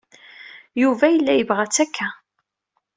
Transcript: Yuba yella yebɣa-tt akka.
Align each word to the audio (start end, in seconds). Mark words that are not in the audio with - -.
Yuba 0.81 1.05
yella 1.09 1.33
yebɣa-tt 1.35 1.77
akka. 1.83 2.07